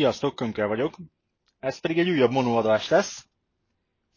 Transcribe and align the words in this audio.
Sziasztok, 0.00 0.34
Könkel 0.34 0.66
vagyok. 0.66 0.96
Ez 1.58 1.78
pedig 1.78 1.98
egy 1.98 2.08
újabb 2.08 2.30
monoadás 2.30 2.88
lesz. 2.88 3.26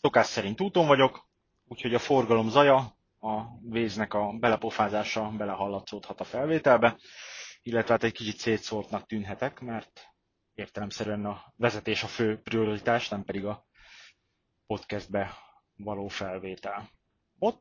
Szokás 0.02 0.26
szerint 0.26 0.62
úton 0.62 0.88
vagyok, 0.88 1.28
úgyhogy 1.68 1.94
a 1.94 2.00
forgalom 2.00 2.50
zaja, 2.50 2.78
a 3.20 3.42
véznek 3.62 4.14
a 4.14 4.32
belepofázása 4.40 5.30
belehallatszódhat 5.38 6.20
a 6.20 6.24
felvételbe, 6.24 6.98
illetve 7.62 7.92
hát 7.94 8.04
egy 8.04 8.12
kicsit 8.12 8.38
szétszórtnak 8.38 9.06
tűnhetek, 9.06 9.60
mert 9.60 10.02
értelemszerűen 10.54 11.26
a 11.26 11.54
vezetés 11.56 12.04
a 12.04 12.08
fő 12.08 12.40
prioritás, 12.44 13.10
nem 13.10 13.24
pedig 13.24 13.46
a 13.46 13.66
podcastbe 14.68 15.34
való 15.76 16.08
felvétel. 16.08 16.90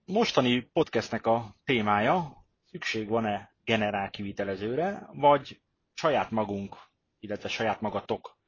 Mostani 0.05 0.61
podcastnek 0.61 1.27
a 1.27 1.57
témája, 1.65 2.45
szükség 2.71 3.09
van-e 3.09 3.55
generál 3.65 4.11
kivitelezőre, 4.11 5.09
vagy 5.13 5.61
saját 5.95 6.31
magunk 6.31 6.91
illetve 7.23 7.49
saját 7.49 7.81
magatok 7.81 8.39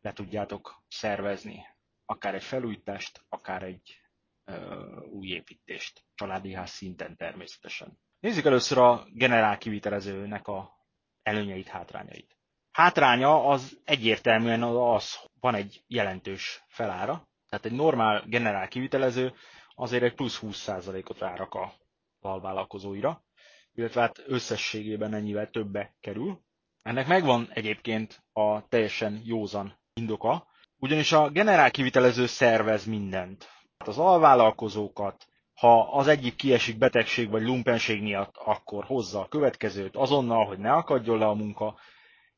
le 0.00 0.12
tudjátok 0.12 0.82
szervezni. 0.88 1.66
Akár 2.04 2.34
egy 2.34 2.42
felújítást, 2.44 3.24
akár 3.28 3.62
egy 3.62 4.00
ö, 4.44 5.00
új 5.10 5.28
építést. 5.28 6.04
Családi 6.14 6.52
ház 6.52 6.70
szinten 6.70 7.16
természetesen. 7.16 7.98
Nézzük 8.20 8.44
először 8.44 8.78
a 8.78 9.04
generál 9.12 9.58
kivitelezőnek 9.58 10.46
a 10.48 10.86
előnyeit, 11.22 11.68
hátrányait. 11.68 12.36
Hátránya 12.72 13.44
az 13.46 13.78
egyértelműen 13.84 14.62
az, 14.62 15.18
van 15.40 15.54
egy 15.54 15.84
jelentős 15.86 16.64
felára, 16.68 17.28
tehát 17.48 17.64
egy 17.64 17.72
normál 17.72 18.24
generál 18.26 18.68
kivitelező 18.68 19.34
azért 19.74 20.02
egy 20.02 20.14
plusz 20.14 20.38
20%-ot 20.42 21.18
rárak 21.18 21.54
a 21.54 21.72
alvállalkozóira, 22.20 23.24
illetve 23.72 24.00
hát 24.00 24.22
összességében 24.26 25.14
ennyivel 25.14 25.50
többe 25.50 25.94
kerül, 26.00 26.40
ennek 26.82 27.06
megvan 27.06 27.48
egyébként 27.52 28.22
a 28.32 28.68
teljesen 28.68 29.20
józan 29.24 29.78
indoka, 29.94 30.46
ugyanis 30.78 31.12
a 31.12 31.28
generál 31.28 31.70
kivitelező 31.70 32.26
szervez 32.26 32.84
mindent. 32.84 33.48
Az 33.78 33.98
alvállalkozókat, 33.98 35.26
ha 35.54 35.80
az 35.80 36.06
egyik 36.06 36.34
kiesik 36.34 36.78
betegség 36.78 37.30
vagy 37.30 37.42
lumpenség 37.42 38.02
miatt, 38.02 38.36
akkor 38.36 38.84
hozza 38.84 39.20
a 39.20 39.28
következőt 39.28 39.96
azonnal, 39.96 40.46
hogy 40.46 40.58
ne 40.58 40.72
akadjon 40.72 41.18
le 41.18 41.26
a 41.26 41.34
munka. 41.34 41.78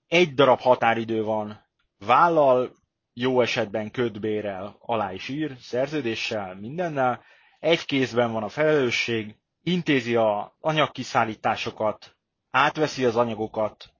Egy 0.09 0.35
darab 0.35 0.61
határidő 0.61 1.23
van, 1.23 1.67
vállal, 1.99 2.73
jó 3.15 3.41
esetben 3.41 3.91
ködbérel, 3.91 4.77
alá 4.81 5.13
is 5.13 5.29
ír, 5.29 5.57
szerződéssel, 5.61 6.55
mindennel. 6.55 7.23
Egy 7.59 7.85
kézben 7.85 8.33
van 8.33 8.43
a 8.43 8.49
felelősség, 8.49 9.37
intézi 9.63 10.17
a 10.17 10.57
anyagkiszállításokat, 10.61 12.17
átveszi 12.51 13.05
az 13.05 13.17
anyagokat, 13.17 13.92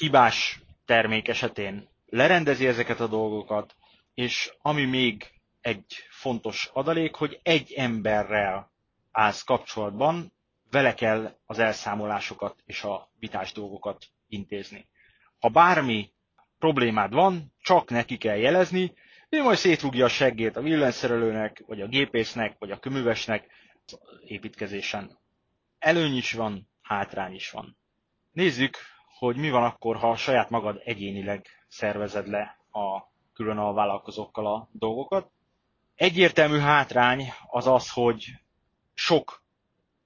hibás 0.00 0.60
termék 0.84 1.28
esetén 1.28 1.88
lerendezi 2.06 2.66
ezeket 2.66 3.00
a 3.00 3.06
dolgokat, 3.06 3.74
és 4.14 4.52
ami 4.62 4.84
még 4.84 5.26
egy 5.60 6.06
fontos 6.10 6.70
adalék, 6.72 7.14
hogy 7.14 7.40
egy 7.42 7.72
emberrel 7.72 8.70
állsz 9.10 9.42
kapcsolatban, 9.42 10.32
vele 10.70 10.94
kell 10.94 11.36
az 11.46 11.58
elszámolásokat 11.58 12.62
és 12.64 12.82
a 12.82 13.10
vitás 13.18 13.52
dolgokat 13.52 14.06
intézni. 14.28 14.88
Ha 15.38 15.48
bármi 15.48 16.12
problémád 16.58 17.12
van, 17.12 17.52
csak 17.62 17.90
neki 17.90 18.16
kell 18.16 18.36
jelezni, 18.36 18.92
ő 19.28 19.42
majd 19.42 19.58
szétrúgja 19.58 20.04
a 20.04 20.08
seggét 20.08 20.56
a 20.56 20.62
villanyszerelőnek, 20.62 21.62
vagy 21.66 21.80
a 21.80 21.86
gépésznek, 21.86 22.56
vagy 22.58 22.70
a 22.70 22.78
köművesnek 22.78 23.46
építkezésen. 24.24 25.18
Előny 25.78 26.16
is 26.16 26.32
van, 26.32 26.68
hátrány 26.82 27.34
is 27.34 27.50
van. 27.50 27.76
Nézzük, 28.32 28.76
hogy 29.20 29.36
mi 29.36 29.50
van 29.50 29.62
akkor, 29.62 29.96
ha 29.96 30.16
saját 30.16 30.50
magad 30.50 30.80
egyénileg 30.84 31.46
szervezed 31.68 32.28
le 32.28 32.58
a 32.72 33.02
külön 33.34 33.58
a 33.58 33.72
vállalkozókkal 33.72 34.46
a 34.46 34.68
dolgokat. 34.72 35.30
Egyértelmű 35.94 36.58
hátrány 36.58 37.32
az 37.46 37.66
az, 37.66 37.90
hogy 37.90 38.24
sok 38.94 39.42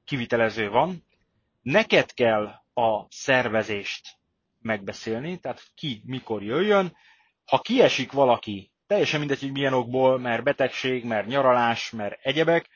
kivitelező 0.04 0.70
van, 0.70 1.04
neked 1.62 2.12
kell 2.12 2.44
a 2.74 3.06
szervezést 3.08 4.18
megbeszélni, 4.60 5.38
tehát 5.38 5.62
ki 5.74 6.02
mikor 6.04 6.42
jöjjön. 6.42 6.96
Ha 7.44 7.58
kiesik 7.58 8.12
valaki, 8.12 8.72
teljesen 8.86 9.18
mindegy, 9.18 9.40
hogy 9.40 9.52
milyen 9.52 9.72
okból, 9.74 10.18
mert 10.18 10.42
betegség, 10.44 11.04
mert 11.04 11.26
nyaralás, 11.26 11.90
mert 11.90 12.18
egyebek, 12.22 12.68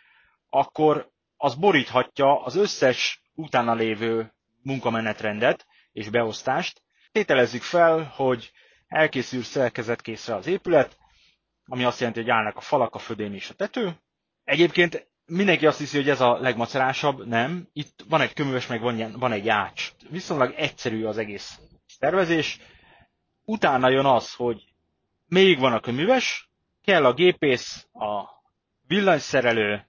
akkor 0.51 1.11
az 1.37 1.55
boríthatja 1.55 2.43
az 2.43 2.57
összes 2.57 3.23
utána 3.35 3.75
lévő 3.75 4.33
munkamenetrendet, 4.63 5.67
és 5.99 6.09
beosztást. 6.09 6.83
Tételezzük 7.13 7.63
fel, 7.63 8.13
hogy 8.17 8.51
elkészül 8.87 9.43
szerkezetkészre 9.43 10.35
az 10.35 10.47
épület, 10.47 10.97
ami 11.65 11.85
azt 11.85 11.99
jelenti, 11.99 12.21
hogy 12.21 12.31
állnak 12.31 12.57
a 12.57 12.61
falak, 12.61 12.95
a 12.95 12.99
födém 12.99 13.35
és 13.35 13.51
a 13.51 13.55
tető. 13.55 13.97
Egyébként 14.45 15.09
mindenki 15.27 15.67
azt 15.67 15.79
hiszi, 15.79 15.97
hogy 15.97 16.09
ez 16.09 16.21
a 16.21 16.39
legmacerásabb, 16.41 17.27
nem. 17.27 17.69
Itt 17.73 18.05
van 18.09 18.21
egy 18.21 18.33
köműves, 18.33 18.67
meg 18.67 18.81
van, 18.81 19.13
van 19.19 19.33
egy 19.33 19.49
ács. 19.49 19.93
Viszonylag 20.11 20.55
egyszerű 20.57 21.05
az 21.05 21.19
egész 21.19 21.59
tervezés. 21.99 22.61
Utána 23.45 23.89
jön 23.89 24.05
az, 24.07 24.35
hogy 24.35 24.65
még 25.27 25.59
van 25.59 25.73
a 25.73 25.81
köműves, 25.81 26.51
kell 26.85 27.05
a 27.05 27.13
gépész, 27.15 27.87
a 27.93 28.25
villanyszerelő, 28.87 29.89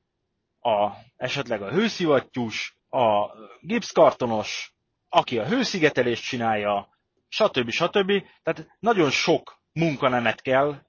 a, 0.60 0.90
esetleg 1.18 1.62
a 1.62 1.72
hőszivattyús, 1.72 2.78
a 2.90 3.26
gipszkartonos, 3.62 4.74
aki 5.10 5.38
a 5.40 5.48
hőszigetelést 5.48 6.24
csinálja, 6.24 6.98
stb. 7.28 7.70
stb. 7.70 8.12
Tehát 8.44 8.76
nagyon 8.80 9.10
sok 9.12 9.62
munkanemet 9.72 10.42
kell 10.42 10.82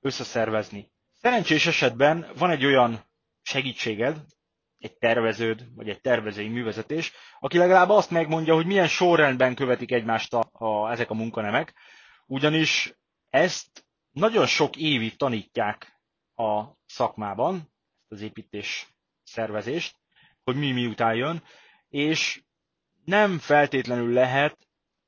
összeszervezni. 0.00 0.92
Szerencsés 1.12 1.66
esetben 1.66 2.26
van 2.36 2.50
egy 2.50 2.64
olyan 2.64 3.04
segítséged, 3.42 4.16
egy 4.78 4.96
terveződ, 4.96 5.74
vagy 5.74 5.88
egy 5.88 6.00
tervezői 6.00 6.48
művezetés, 6.48 7.12
aki 7.40 7.58
legalább 7.58 7.88
azt 7.88 8.10
megmondja, 8.10 8.54
hogy 8.54 8.66
milyen 8.66 8.88
sorrendben 8.88 9.54
követik 9.54 9.92
egymást 9.92 10.34
a, 10.34 10.48
a, 10.52 10.90
ezek 10.90 11.10
a 11.10 11.14
munkanemek, 11.14 11.74
ugyanis 12.26 12.94
ezt 13.30 13.86
nagyon 14.10 14.46
sok 14.46 14.76
évig 14.76 15.16
tanítják 15.16 16.00
a 16.34 16.62
szakmában, 16.86 17.72
az 18.08 18.20
építés 18.20 18.88
szervezést, 19.22 19.96
hogy 20.44 20.56
mi 20.56 20.72
miután 20.72 21.14
jön, 21.14 21.42
és 21.88 22.42
nem 23.04 23.38
feltétlenül 23.38 24.12
lehet 24.12 24.56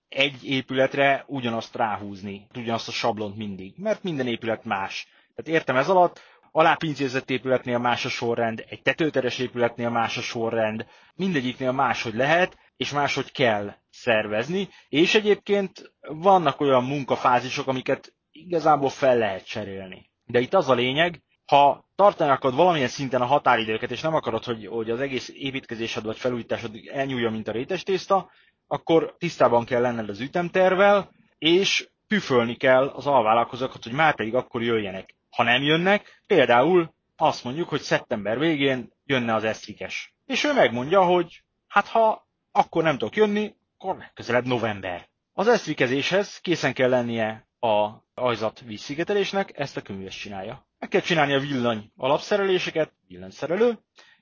egy 0.08 0.44
épületre 0.44 1.24
ugyanazt 1.26 1.74
ráhúzni, 1.76 2.46
ugyanazt 2.54 2.88
a 2.88 2.92
sablont 2.92 3.36
mindig, 3.36 3.74
mert 3.76 4.02
minden 4.02 4.26
épület 4.26 4.64
más. 4.64 5.08
Tehát 5.34 5.58
értem 5.60 5.76
ez 5.76 5.88
alatt, 5.88 6.20
alápincézett 6.52 7.30
épületnél 7.30 7.78
más 7.78 8.04
a 8.04 8.08
sorrend, 8.08 8.64
egy 8.68 8.82
tetőteres 8.82 9.38
épületnél 9.38 9.90
más 9.90 10.16
a 10.16 10.20
sorrend, 10.20 10.86
mindegyiknél 11.14 11.72
máshogy 11.72 12.14
lehet, 12.14 12.58
és 12.76 12.92
máshogy 12.92 13.32
kell 13.32 13.74
szervezni, 13.90 14.68
és 14.88 15.14
egyébként 15.14 15.92
vannak 16.08 16.60
olyan 16.60 16.84
munkafázisok, 16.84 17.66
amiket 17.66 18.14
igazából 18.30 18.88
fel 18.88 19.16
lehet 19.18 19.46
cserélni. 19.46 20.10
De 20.24 20.40
itt 20.40 20.54
az 20.54 20.68
a 20.68 20.74
lényeg, 20.74 21.22
ha 21.46 21.85
tartani 21.96 22.30
akarod 22.30 22.56
valamilyen 22.56 22.88
szinten 22.88 23.20
a 23.20 23.24
határidőket, 23.26 23.90
és 23.90 24.00
nem 24.00 24.14
akarod, 24.14 24.44
hogy, 24.44 24.66
hogy 24.66 24.90
az 24.90 25.00
egész 25.00 25.28
építkezésed 25.34 26.04
vagy 26.04 26.18
felújításod 26.18 26.80
elnyúlja, 26.92 27.30
mint 27.30 27.48
a 27.48 27.52
rétes 27.52 27.82
tészta, 27.82 28.30
akkor 28.66 29.14
tisztában 29.18 29.64
kell 29.64 29.80
lenned 29.80 30.08
az 30.08 30.20
ütemtervel, 30.20 31.10
és 31.38 31.88
püfölni 32.06 32.54
kell 32.54 32.86
az 32.86 33.06
alvállalkozókat, 33.06 33.82
hogy 33.82 33.92
már 33.92 34.14
pedig 34.14 34.34
akkor 34.34 34.62
jöjjenek. 34.62 35.14
Ha 35.30 35.42
nem 35.42 35.62
jönnek, 35.62 36.22
például 36.26 36.94
azt 37.16 37.44
mondjuk, 37.44 37.68
hogy 37.68 37.80
szeptember 37.80 38.38
végén 38.38 38.92
jönne 39.04 39.34
az 39.34 39.44
eszvikes. 39.44 40.14
És 40.26 40.44
ő 40.44 40.52
megmondja, 40.52 41.02
hogy 41.04 41.42
hát 41.68 41.86
ha 41.86 42.26
akkor 42.52 42.82
nem 42.82 42.98
tudok 42.98 43.16
jönni, 43.16 43.54
akkor 43.78 43.96
legközelebb 43.96 44.46
november. 44.46 45.08
Az 45.32 45.48
eszvikezéshez 45.48 46.38
készen 46.38 46.72
kell 46.74 46.88
lennie 46.88 47.48
a 47.60 47.88
ajzat 48.14 48.60
vízszigetelésnek, 48.60 49.58
ezt 49.58 49.76
a 49.76 49.82
könyves 49.82 50.16
csinálja. 50.16 50.65
Meg 50.86 50.94
kell 50.94 51.04
csinálni 51.06 51.32
a 51.34 51.38
villany 51.40 51.90
alapszereléseket, 51.96 52.92
villanyszerelő, 53.08 53.78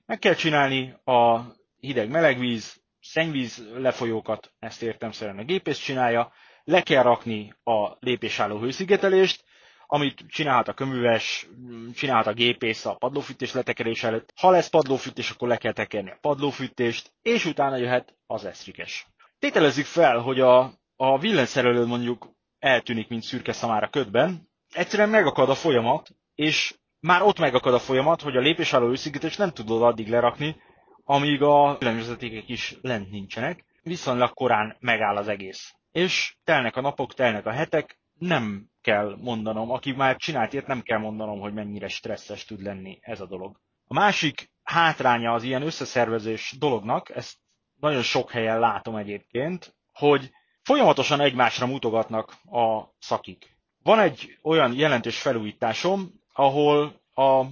meg 0.07 0.19
kell 0.19 0.35
csinálni 0.35 0.95
a 1.05 1.41
hideg-melegvíz, 1.81 2.83
szennyvíz 3.01 3.65
lefolyókat, 3.75 4.53
ezt 4.59 4.83
értem 4.83 5.11
szerint 5.13 5.39
a 5.39 5.45
gépész 5.45 5.79
csinálja, 5.79 6.33
le 6.65 6.83
kell 6.83 7.03
rakni 7.03 7.55
a 7.65 7.97
lépésálló 8.01 8.59
hőszigetelést, 8.59 9.45
amit 9.87 10.25
csinálhat 10.29 10.69
a 10.69 10.73
köműves, 10.73 11.49
csinálhat 11.95 12.27
a 12.27 12.33
gépész 12.33 12.85
a 12.85 12.95
padlófűtés 12.95 13.53
letekerés 13.53 14.03
előtt. 14.03 14.33
Ha 14.37 14.51
lesz 14.51 14.69
padlófűtés, 14.71 15.31
akkor 15.31 15.49
le 15.49 15.57
kell 15.57 15.73
tekerni 15.73 16.11
a 16.11 16.19
padlófűtést, 16.21 17.13
és 17.23 17.45
utána 17.45 17.77
jöhet 17.77 18.15
az 18.27 18.45
eszrikes. 18.45 19.07
Tételezzük 19.39 19.87
fel, 19.87 20.19
hogy 20.19 20.41
a, 20.41 20.73
a 20.97 21.19
villanyszerelő 21.19 21.85
mondjuk 21.87 22.29
eltűnik, 22.59 23.09
mint 23.09 23.23
szürke 23.23 23.53
szamára 23.53 23.89
ködben, 23.89 24.49
egyszerűen 24.73 25.09
megakad 25.09 25.49
a 25.51 25.55
folyamat, 25.55 26.11
és 26.35 26.75
már 27.01 27.23
ott 27.23 27.39
megakad 27.39 27.75
a 27.75 27.79
folyamat, 27.79 28.21
hogy 28.23 28.37
a 28.37 28.41
lépésálló 28.41 28.89
őszigítést 28.91 29.39
nem 29.39 29.51
tudod 29.51 29.83
addig 29.83 30.09
lerakni, 30.09 30.57
amíg 31.05 31.43
a 31.43 31.77
villanyvezetékek 31.79 32.49
is 32.49 32.77
lent 32.81 33.11
nincsenek, 33.11 33.65
viszonylag 33.83 34.33
korán 34.35 34.77
megáll 34.81 35.17
az 35.17 35.29
egész. 35.29 35.75
És 35.93 36.37
telnek 36.45 36.77
a 36.77 36.81
napok, 36.81 37.15
telnek 37.15 37.47
a 37.47 37.51
hetek, 37.51 37.99
nem 38.19 38.69
kell 38.81 39.17
mondanom, 39.21 39.71
aki 39.71 39.93
már 39.93 40.17
csinált 40.17 40.53
ilyet, 40.53 40.67
nem 40.67 40.83
kell 40.83 40.99
mondanom, 40.99 41.41
hogy 41.41 41.53
mennyire 41.53 41.89
stresszes 41.89 42.45
tud 42.45 42.63
lenni 42.63 42.99
ez 43.01 43.21
a 43.21 43.27
dolog. 43.27 43.61
A 43.87 43.95
másik 43.95 44.51
hátránya 44.63 45.33
az 45.33 45.43
ilyen 45.43 45.63
összeszervezés 45.63 46.55
dolognak, 46.59 47.11
ezt 47.17 47.37
nagyon 47.81 48.03
sok 48.03 48.31
helyen 48.31 48.59
látom 48.59 48.97
egyébként, 48.97 49.75
hogy 49.93 50.31
folyamatosan 50.63 51.21
egymásra 51.21 51.67
mutogatnak 51.67 52.37
a 52.51 52.83
szakik. 52.99 53.57
Van 53.83 53.99
egy 53.99 54.39
olyan 54.43 54.75
jelentős 54.75 55.21
felújításom, 55.21 56.23
ahol 56.37 57.01
a 57.15 57.45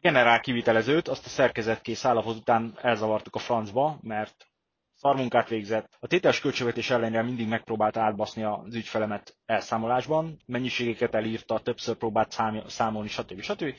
generál 0.00 0.40
kivitelezőt, 0.40 1.08
azt 1.08 1.26
a 1.26 1.28
szerkezetkész 1.28 2.04
állapot 2.04 2.36
után 2.36 2.78
elzavartuk 2.82 3.34
a 3.34 3.38
francba, 3.38 3.98
mert 4.02 4.46
szarmunkát 4.94 5.48
végzett. 5.48 5.96
A 6.00 6.06
tételes 6.06 6.40
költségvetés 6.40 6.90
ellenére 6.90 7.22
mindig 7.22 7.48
megpróbálta 7.48 8.00
átbaszni 8.00 8.42
az 8.42 8.74
ügyfelemet 8.74 9.36
elszámolásban, 9.46 10.42
mennyiségeket 10.46 11.14
elírta, 11.14 11.58
többször 11.58 11.96
próbált 11.96 12.34
számolni, 12.66 13.08
stb. 13.08 13.40
stb. 13.40 13.74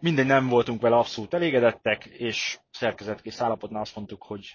Minden 0.00 0.26
nem 0.26 0.48
voltunk 0.48 0.80
vele 0.80 0.96
abszolút 0.96 1.34
elégedettek, 1.34 2.04
és 2.04 2.58
szerkezetkész 2.70 3.40
állapotnál 3.40 3.80
azt 3.80 3.96
mondtuk, 3.96 4.22
hogy 4.22 4.46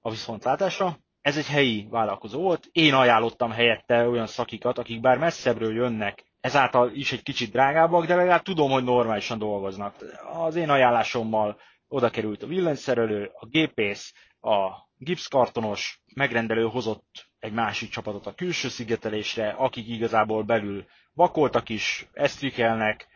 a 0.00 0.10
viszontlátásra. 0.10 0.98
Ez 1.20 1.36
egy 1.36 1.46
helyi 1.46 1.86
vállalkozó 1.90 2.40
volt. 2.40 2.68
Én 2.72 2.94
ajánlottam 2.94 3.50
helyette 3.50 4.08
olyan 4.08 4.26
szakikat, 4.26 4.78
akik 4.78 5.00
bár 5.00 5.18
messzebbről 5.18 5.74
jönnek, 5.74 6.24
ezáltal 6.46 6.90
is 6.94 7.12
egy 7.12 7.22
kicsit 7.22 7.50
drágábbak, 7.50 8.06
de 8.06 8.14
legalább 8.14 8.42
tudom, 8.42 8.70
hogy 8.70 8.84
normálisan 8.84 9.38
dolgoznak. 9.38 9.94
Az 10.32 10.54
én 10.56 10.70
ajánlásommal 10.70 11.60
oda 11.88 12.10
került 12.10 12.42
a 12.42 12.46
villanyszerelő, 12.46 13.30
a 13.40 13.46
gépész, 13.46 14.12
a 14.40 14.70
gipszkartonos 14.96 16.00
megrendelő 16.14 16.64
hozott 16.68 17.30
egy 17.38 17.52
másik 17.52 17.90
csapatot 17.90 18.26
a 18.26 18.34
külső 18.34 18.68
szigetelésre, 18.68 19.48
akik 19.50 19.88
igazából 19.88 20.42
belül 20.42 20.84
vakoltak 21.12 21.68
is, 21.68 22.06
esztrikelnek, 22.12 23.06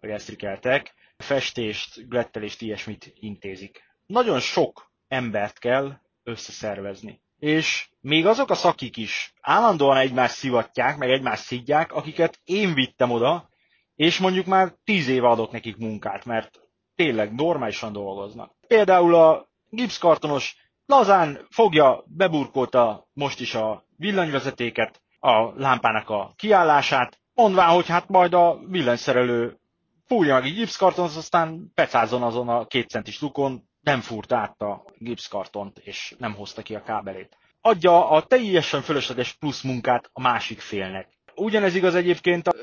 vagy 0.00 0.10
esztrikeltek, 0.10 0.94
festést, 1.16 2.08
glettelést, 2.08 2.62
ilyesmit 2.62 3.12
intézik. 3.14 3.82
Nagyon 4.06 4.40
sok 4.40 4.90
embert 5.08 5.58
kell 5.58 6.00
összeszervezni. 6.22 7.20
És 7.44 7.88
még 8.00 8.26
azok 8.26 8.50
a 8.50 8.54
szakik 8.54 8.96
is 8.96 9.32
állandóan 9.40 9.96
egymást 9.96 10.34
szivatják, 10.34 10.96
meg 10.96 11.10
egymást 11.10 11.42
szidják, 11.42 11.92
akiket 11.92 12.40
én 12.44 12.74
vittem 12.74 13.10
oda, 13.10 13.48
és 13.96 14.18
mondjuk 14.18 14.46
már 14.46 14.74
tíz 14.84 15.08
éve 15.08 15.28
adok 15.28 15.50
nekik 15.50 15.76
munkát, 15.76 16.24
mert 16.24 16.60
tényleg 16.94 17.34
normálisan 17.34 17.92
dolgoznak. 17.92 18.52
Például 18.66 19.14
a 19.14 19.48
gipszkartonos 19.68 20.56
lazán 20.86 21.46
fogja, 21.50 22.04
beburkolta 22.06 23.08
most 23.12 23.40
is 23.40 23.54
a 23.54 23.84
villanyvezetéket, 23.96 25.02
a 25.18 25.52
lámpának 25.56 26.10
a 26.10 26.32
kiállását, 26.36 27.18
mondván, 27.34 27.68
hogy 27.74 27.86
hát 27.88 28.08
majd 28.08 28.34
a 28.34 28.58
villanyszerelő 28.68 29.58
fúrja 30.06 30.34
meg 30.34 30.44
egy 30.44 30.54
gipszkartont, 30.54 31.16
aztán 31.16 31.70
pecázon 31.74 32.22
azon 32.22 32.48
a 32.48 32.66
két 32.66 32.88
centis 32.88 33.20
lukon, 33.20 33.68
nem 33.84 34.00
fúrt 34.00 34.32
át 34.32 34.60
a 34.62 34.84
gipszkartont, 34.98 35.78
és 35.78 36.14
nem 36.18 36.34
hozta 36.34 36.62
ki 36.62 36.74
a 36.74 36.82
kábelét. 36.82 37.36
Adja 37.60 38.08
a 38.10 38.22
teljesen 38.22 38.82
fölösleges 38.82 39.32
plusz 39.32 39.62
munkát 39.62 40.10
a 40.12 40.20
másik 40.20 40.60
félnek. 40.60 41.08
Ugyanez 41.34 41.74
igaz 41.74 41.94
egyébként 41.94 42.48
a 42.48 42.54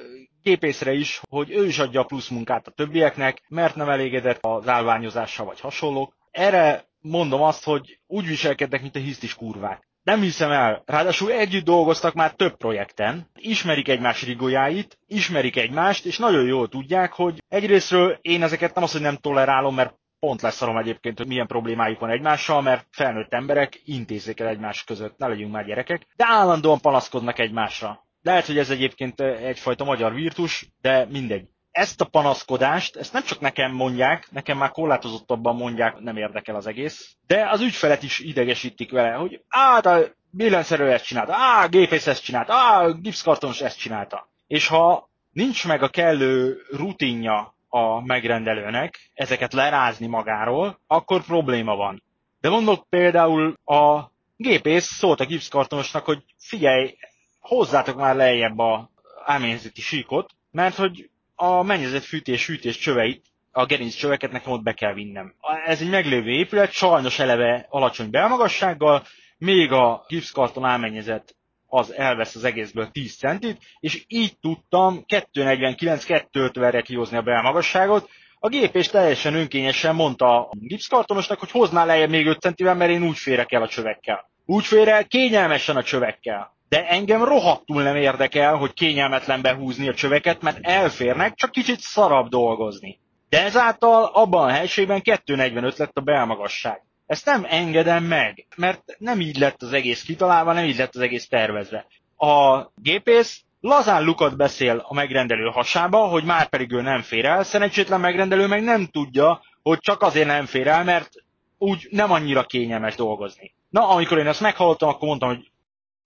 gépészre 0.42 0.94
is, 0.94 1.22
hogy 1.30 1.52
ő 1.52 1.66
is 1.66 1.80
adja 1.80 2.02
a 2.02 2.06
plusz 2.06 2.28
munkát 2.30 2.68
a 2.68 2.72
többieknek, 2.72 3.42
mert 3.48 3.76
nem 3.76 3.90
elégedett 3.90 4.40
az 4.42 4.68
állványozással 4.68 5.46
vagy 5.46 5.60
hasonlók. 5.60 6.16
Erre 6.32 6.86
mondom 7.02 7.42
azt, 7.42 7.64
hogy 7.64 8.00
úgy 8.08 8.28
viselkednek, 8.28 8.82
mint 8.82 8.96
a 8.96 9.00
hisztis 9.00 9.36
kurvák. 9.36 9.90
Nem 10.04 10.22
hiszem 10.22 10.52
el. 10.52 10.84
Ráadásul 10.86 11.32
együtt 11.32 11.64
dolgoztak 11.64 12.14
már 12.14 12.34
több 12.34 12.58
projekten, 12.58 13.30
ismerik 13.36 13.88
egymás 13.88 14.24
rigójáit, 14.24 14.98
ismerik 15.08 15.56
egymást, 15.56 16.06
és 16.06 16.18
nagyon 16.18 16.46
jól 16.46 16.68
tudják, 16.68 17.14
hogy 17.14 17.44
egyrésztről 17.50 18.18
én 18.22 18.44
ezeket 18.44 18.74
nem 18.76 18.84
azt, 18.84 18.92
hogy 18.94 19.02
nem 19.02 19.16
tolerálom, 19.18 19.76
mert 19.76 19.96
pont 20.22 20.42
leszarom 20.42 20.78
egyébként, 20.78 21.18
hogy 21.18 21.28
milyen 21.28 21.48
problémájuk 21.48 22.00
van 22.00 22.10
egymással, 22.10 22.62
mert 22.62 22.88
felnőtt 22.92 23.34
emberek 23.34 23.82
intézzék 23.86 24.40
el 24.40 24.48
egymás 24.48 24.84
között, 24.84 25.18
ne 25.18 25.28
legyünk 25.28 25.52
már 25.52 25.66
gyerekek, 25.66 26.08
de 26.16 26.26
állandóan 26.28 26.80
panaszkodnak 26.80 27.40
egymásra. 27.40 28.06
Lehet, 28.22 28.46
hogy 28.46 28.58
ez 28.58 28.70
egyébként 28.70 29.22
egyfajta 29.22 29.84
magyar 29.84 30.14
virtus, 30.14 30.68
de 30.82 31.06
mindegy. 31.06 31.48
Ezt 31.72 32.02
a 32.02 32.06
panaszkodást, 32.06 32.96
ezt 32.96 33.14
nem 33.14 33.24
csak 33.24 33.40
nekem 33.40 33.72
mondják, 33.72 34.28
nekem 34.32 34.58
már 34.58 34.72
korlátozottabban 34.72 35.56
mondják, 35.56 36.00
nem 36.00 36.18
érdekel 36.18 36.56
az 36.56 36.68
egész, 36.68 37.16
de 37.28 37.50
az 37.50 37.62
ügyfelet 37.62 38.04
is 38.04 38.20
idegesítik 38.20 38.92
vele, 38.92 39.12
hogy 39.12 39.42
á, 39.48 39.78
a 39.78 40.00
billenszerű 40.30 40.84
ezt 40.84 41.06
csinálta, 41.06 41.34
á, 41.36 41.66
gépész 41.66 42.08
ezt 42.08 42.24
csinálta, 42.24 42.54
á, 42.54 42.88
gipszkartonos 43.02 43.62
ezt 43.62 43.80
csinálta. 43.80 44.30
És 44.48 44.68
ha 44.68 45.10
nincs 45.32 45.68
meg 45.68 45.84
a 45.84 45.90
kellő 45.90 46.58
rutinja 46.72 47.56
a 47.74 48.02
megrendelőnek 48.06 49.12
ezeket 49.14 49.54
lerázni 49.54 50.08
magáról, 50.08 50.80
akkor 50.88 51.24
probléma 51.24 51.76
van. 51.76 52.04
De 52.42 52.50
mondok 52.50 52.86
például 52.90 53.54
a 53.66 54.12
gépész 54.36 54.86
szólt 54.86 55.20
a 55.20 55.26
gipszkartonosnak, 55.26 56.06
hogy 56.06 56.24
figyelj, 56.38 56.96
hozzátok 57.40 57.96
már 57.96 58.16
lejjebb 58.16 58.60
a 58.60 58.90
áményzeti 59.26 59.82
síkot, 59.82 60.30
mert 60.52 60.76
hogy 60.76 61.10
a 61.36 61.64
mennyezet 61.64 62.04
fűtés, 62.04 62.48
hűtés 62.48 62.78
csöveit, 62.78 63.26
a 63.52 63.66
gerinc 63.66 63.94
csöveket 63.96 64.32
nekem 64.32 64.52
ott 64.52 64.64
be 64.64 64.74
kell 64.74 64.94
vinnem. 64.94 65.34
Ez 65.66 65.82
egy 65.82 65.90
meglévő 65.90 66.30
épület, 66.32 66.72
sajnos 66.72 67.20
eleve 67.20 67.66
alacsony 67.70 68.10
belmagassággal, 68.10 69.04
még 69.38 69.72
a 69.72 70.06
gipszkarton 70.08 70.64
áményezet 70.66 71.36
az 71.74 71.94
elvesz 71.94 72.36
az 72.36 72.44
egészből 72.44 72.92
10 72.92 73.16
centit, 73.16 73.58
és 73.80 74.04
így 74.08 74.38
tudtam 74.42 75.04
249-250-re 75.08 76.82
kihozni 76.82 77.18
a 77.18 77.22
belmagasságot. 77.22 78.10
A 78.40 78.48
gép 78.48 78.76
és 78.76 78.88
teljesen 78.88 79.34
önkényesen 79.34 79.96
mondta 79.96 80.40
a 80.40 80.50
gipszkartonosnak, 80.60 81.40
hogy 81.40 81.52
hoznál 81.52 81.86
lejjebb 81.86 82.10
még 82.10 82.26
5 82.26 82.40
centivel, 82.40 82.76
mert 82.76 82.92
én 82.92 83.04
úgy 83.04 83.18
férek 83.18 83.52
el 83.52 83.62
a 83.62 83.68
csövekkel. 83.68 84.30
Úgy 84.46 84.66
fér 84.66 84.88
el 84.88 85.06
kényelmesen 85.06 85.76
a 85.76 85.84
csövekkel. 85.84 86.56
De 86.70 86.88
engem 86.88 87.24
rohadtul 87.24 87.84
nem 87.84 87.96
érdekel, 87.96 88.56
hogy 88.56 88.74
kényelmetlen 88.74 89.42
behúzni 89.42 89.88
a 89.88 89.94
csöveket, 89.94 90.42
mert 90.42 90.60
elférnek, 90.62 91.36
csak 91.36 91.52
kicsit 91.52 91.80
szarabb 91.80 92.30
dolgozni. 92.30 93.00
De 93.30 93.44
ezáltal 93.44 94.04
abban 94.04 94.48
a 94.48 94.52
helységben 94.52 95.02
245 95.02 95.78
lett 95.78 95.98
a 95.98 96.02
belmagasság. 96.02 96.82
Ezt 97.12 97.26
nem 97.26 97.46
engedem 97.50 98.04
meg, 98.04 98.48
mert 98.56 98.82
nem 98.98 99.20
így 99.20 99.38
lett 99.38 99.62
az 99.62 99.74
egész 99.74 100.04
kitalálva, 100.04 100.54
nem 100.54 100.66
így 100.66 100.78
lett 100.78 100.96
az 100.96 101.02
egész 101.02 101.28
tervezve. 101.28 101.86
A 102.18 102.66
gépész 102.76 103.42
lazán 103.62 104.04
lukat 104.04 104.38
beszél 104.38 104.84
a 104.88 104.94
megrendelő 104.94 105.50
hasába, 105.50 105.98
hogy 105.98 106.24
már 106.24 106.50
pedig 106.50 106.72
ő 106.72 106.82
nem 106.82 107.02
fér 107.02 107.26
el, 107.26 107.44
szerencsétlen 107.44 108.00
megrendelő 108.00 108.48
meg 108.48 108.64
nem 108.64 108.86
tudja, 108.86 109.42
hogy 109.64 109.80
csak 109.80 110.02
azért 110.02 110.28
nem 110.28 110.46
fér 110.46 110.68
el, 110.68 110.84
mert 110.84 111.10
úgy 111.58 111.88
nem 111.90 112.12
annyira 112.12 112.44
kényelmes 112.44 112.96
dolgozni. 112.96 113.54
Na, 113.70 113.88
amikor 113.88 114.18
én 114.18 114.28
ezt 114.28 114.42
meghallottam, 114.42 114.90
akkor 114.90 115.08
mondtam, 115.08 115.30
hogy 115.30 115.52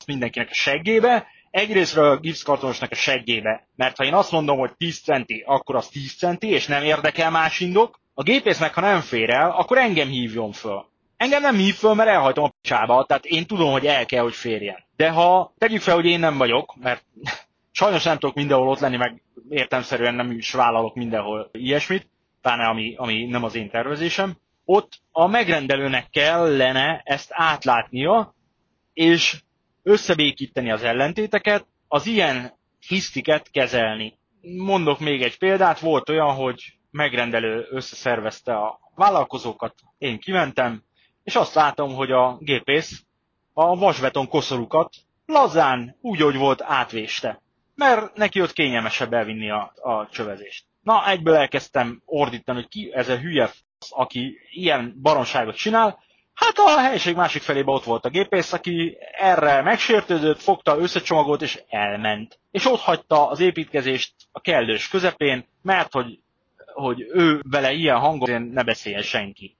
mindenkinek 0.06 0.50
a 0.50 0.54
seggébe, 0.54 1.28
egyrésztről 1.52 2.10
a 2.10 2.18
gipszkartonosnak 2.18 2.92
a 2.92 2.96
seggébe, 2.96 3.68
mert 3.76 3.98
ha 3.98 4.06
én 4.06 4.14
azt 4.14 4.32
mondom, 4.32 4.58
hogy 4.58 4.76
10 4.78 5.00
centi, 5.00 5.44
akkor 5.46 5.76
az 5.76 5.88
10 5.88 6.16
centi, 6.18 6.48
és 6.48 6.68
nem 6.68 6.84
érdekel 6.84 7.32
más 7.32 7.60
indok, 7.60 8.00
a 8.18 8.24
gépész 8.24 8.60
meg, 8.60 8.74
ha 8.74 8.82
nem 8.82 9.02
fér 9.02 9.30
el, 9.30 9.52
akkor 9.52 9.78
engem 9.78 10.08
hívjon 10.08 10.52
föl. 10.52 10.94
Engem 11.18 11.42
nem 11.42 11.56
hív 11.56 11.76
föl, 11.76 11.94
mert 11.94 12.10
elhajtom 12.10 12.44
a 12.44 12.54
picsába, 12.62 13.06
tehát 13.06 13.26
én 13.26 13.46
tudom, 13.46 13.72
hogy 13.72 13.86
el 13.86 14.06
kell, 14.06 14.24
hogy 14.24 14.34
férjen. 14.34 14.84
De 14.96 15.10
ha 15.10 15.54
tegyük 15.58 15.82
fel, 15.82 15.96
hogy 15.96 16.06
én 16.06 16.20
nem 16.20 16.38
vagyok, 16.38 16.76
mert 16.76 17.06
sajnos 17.72 18.04
nem 18.04 18.18
tudok 18.18 18.36
mindenhol 18.36 18.68
ott 18.70 18.80
lenni, 18.80 18.98
meg 18.98 19.24
értemszerűen 19.50 20.16
nem 20.16 20.32
is 20.32 20.52
vállalok 20.52 20.96
mindenhol 20.96 21.50
ilyesmit, 21.52 22.10
pláne 22.42 22.66
ami, 22.66 22.96
ami 22.98 23.26
nem 23.26 23.44
az 23.44 23.56
én 23.56 23.70
tervezésem, 23.70 24.38
ott 24.66 24.92
a 25.12 25.28
megrendelőnek 25.28 26.10
kellene 26.10 27.02
ezt 27.04 27.30
átlátnia, 27.34 28.36
és 28.94 29.42
összebékíteni 29.84 30.72
az 30.72 30.84
ellentéteket, 30.84 31.66
az 31.88 32.06
ilyen 32.06 32.54
hisztiket 32.88 33.52
kezelni. 33.52 34.18
Mondok 34.58 35.00
még 35.00 35.22
egy 35.22 35.38
példát, 35.38 35.80
volt 35.80 36.10
olyan, 36.10 36.34
hogy 36.34 36.74
megrendelő 36.92 37.68
összeszervezte 37.70 38.56
a 38.56 38.80
vállalkozókat, 38.96 39.76
én 39.98 40.20
kimentem, 40.20 40.84
és 41.26 41.36
azt 41.36 41.54
látom, 41.54 41.94
hogy 41.94 42.12
a 42.12 42.38
gépész 42.40 43.04
a 43.54 43.76
vasbeton 43.76 44.28
koszorukat 44.28 44.96
lazán, 45.26 45.98
úgy, 46.02 46.20
hogy 46.20 46.36
volt, 46.36 46.62
átvéste. 46.62 47.42
Mert 47.76 48.16
neki 48.16 48.42
ott 48.42 48.54
kényelmesebb 48.54 49.14
elvinni 49.14 49.50
a, 49.50 49.74
a 49.76 50.08
csövezést. 50.12 50.66
Na, 50.82 51.10
egyből 51.10 51.36
elkezdtem 51.36 52.02
ordítani, 52.06 52.58
hogy 52.58 52.68
ki 52.68 52.92
ez 52.94 53.10
a 53.10 53.18
hülye 53.18 53.46
fasz, 53.46 53.90
aki 53.90 54.38
ilyen 54.52 54.96
baromságot 55.02 55.56
csinál. 55.56 56.04
Hát 56.34 56.58
a 56.58 56.80
helység 56.80 57.16
másik 57.16 57.42
felébe 57.42 57.72
ott 57.72 57.84
volt 57.84 58.06
a 58.06 58.10
gépész, 58.10 58.54
aki 58.54 58.98
erre 59.18 59.62
megsértődött, 59.62 60.42
fogta, 60.42 60.78
összecsomagolt 60.78 61.42
és 61.42 61.64
elment. 61.68 62.40
És 62.52 62.66
ott 62.66 62.80
hagyta 62.80 63.30
az 63.30 63.40
építkezést 63.40 64.14
a 64.32 64.42
kellős 64.42 64.88
közepén, 64.88 65.46
mert 65.62 65.92
hogy, 65.94 66.20
hogy 66.74 67.06
ő 67.10 67.42
vele 67.50 67.72
ilyen 67.72 68.00
hangon 68.00 68.42
ne 68.42 68.64
beszéljen 68.64 69.02
senki. 69.02 69.58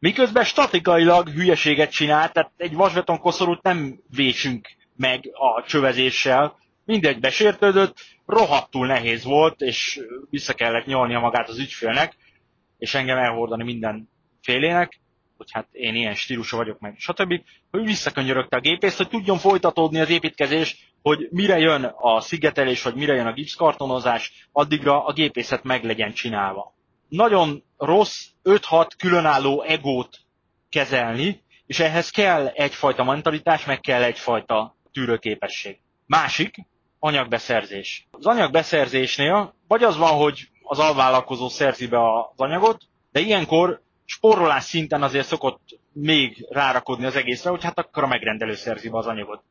Miközben 0.00 0.44
statikailag 0.44 1.28
hülyeséget 1.28 1.90
csinál, 1.90 2.32
tehát 2.32 2.52
egy 2.56 2.74
vasbeton 2.74 3.18
koszorút 3.18 3.62
nem 3.62 4.00
vésünk 4.10 4.68
meg 4.96 5.30
a 5.32 5.62
csövezéssel, 5.62 6.56
mindegy, 6.84 7.20
besértődött, 7.20 7.96
rohadtul 8.26 8.86
nehéz 8.86 9.24
volt, 9.24 9.60
és 9.60 10.00
vissza 10.30 10.54
kellett 10.54 10.86
nyolnia 10.86 11.20
magát 11.20 11.48
az 11.48 11.58
ügyfélnek, 11.58 12.16
és 12.78 12.94
engem 12.94 13.18
elhordani 13.18 13.64
minden 13.64 14.08
félének, 14.42 15.00
hogy 15.36 15.48
hát 15.52 15.68
én 15.72 15.94
ilyen 15.94 16.14
stílusú 16.14 16.56
vagyok 16.56 16.78
meg, 16.78 16.94
stb. 16.98 17.40
Hogy 17.70 17.84
visszakönyörögte 17.84 18.56
a 18.56 18.60
gépész, 18.60 18.96
hogy 18.96 19.08
tudjon 19.08 19.38
folytatódni 19.38 20.00
az 20.00 20.10
építkezés, 20.10 20.94
hogy 21.02 21.28
mire 21.30 21.58
jön 21.58 21.84
a 21.84 22.20
szigetelés, 22.20 22.82
vagy 22.82 22.94
mire 22.94 23.14
jön 23.14 23.26
a 23.26 23.32
gipszkartonozás, 23.32 24.48
addigra 24.52 25.04
a 25.04 25.12
gépészet 25.12 25.62
meg 25.62 25.84
legyen 25.84 26.12
csinálva. 26.12 26.74
Nagyon 27.10 27.64
rossz 27.76 28.24
5-6 28.44 28.90
különálló 28.98 29.62
egót 29.62 30.18
kezelni, 30.68 31.42
és 31.66 31.80
ehhez 31.80 32.10
kell 32.10 32.46
egyfajta 32.46 33.04
mentalitás, 33.04 33.64
meg 33.64 33.80
kell 33.80 34.02
egyfajta 34.02 34.76
tűrőképesség. 34.92 35.78
Másik, 36.06 36.54
anyagbeszerzés. 36.98 38.08
Az 38.10 38.26
anyagbeszerzésnél 38.26 39.54
vagy 39.68 39.82
az 39.82 39.96
van, 39.96 40.12
hogy 40.12 40.48
az 40.62 40.78
alvállalkozó 40.78 41.48
szerzi 41.48 41.86
be 41.86 41.98
az 41.98 42.40
anyagot, 42.40 42.82
de 43.12 43.20
ilyenkor 43.20 43.82
spórolás 44.04 44.64
szinten 44.64 45.02
azért 45.02 45.26
szokott 45.26 45.78
még 45.92 46.46
rárakodni 46.50 47.04
az 47.04 47.16
egészre, 47.16 47.50
hogy 47.50 47.62
hát 47.62 47.78
akkor 47.78 48.02
a 48.02 48.06
megrendelő 48.06 48.54
szerzi 48.54 48.88
be 48.88 48.98
az 48.98 49.06
anyagot. 49.06 49.42